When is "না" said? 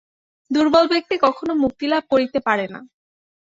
2.67-2.79